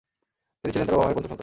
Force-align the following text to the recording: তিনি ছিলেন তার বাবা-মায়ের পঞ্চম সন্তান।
তিনি 0.59 0.71
ছিলেন 0.73 0.87
তার 0.89 0.95
বাবা-মায়ের 0.95 1.15
পঞ্চম 1.15 1.27
সন্তান। 1.29 1.39